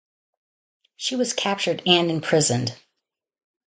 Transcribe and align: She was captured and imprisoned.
She 0.95 1.15
was 1.15 1.31
captured 1.31 1.83
and 1.85 2.09
imprisoned. 2.09 2.75